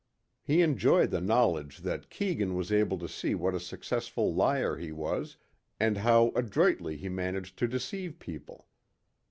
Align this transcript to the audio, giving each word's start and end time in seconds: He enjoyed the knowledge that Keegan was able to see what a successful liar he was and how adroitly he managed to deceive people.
He 0.43 0.63
enjoyed 0.63 1.11
the 1.11 1.21
knowledge 1.21 1.77
that 1.81 2.09
Keegan 2.09 2.55
was 2.55 2.71
able 2.71 2.97
to 2.97 3.07
see 3.07 3.35
what 3.35 3.53
a 3.53 3.59
successful 3.59 4.33
liar 4.33 4.77
he 4.77 4.91
was 4.91 5.37
and 5.79 5.97
how 5.99 6.31
adroitly 6.35 6.97
he 6.97 7.07
managed 7.07 7.55
to 7.59 7.67
deceive 7.67 8.17
people. 8.17 8.67